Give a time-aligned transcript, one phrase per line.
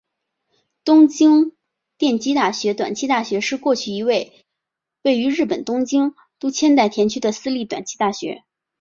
[0.83, 1.53] 东京
[1.99, 8.43] 电机大学短期大学是过去一所位于日本东京都千代田区的私立短期大学。